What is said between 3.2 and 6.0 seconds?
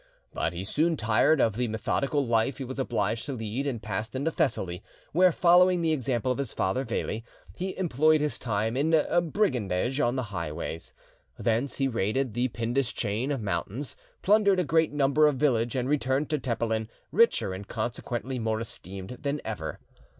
to lead, and passed into Thessaly, where, following the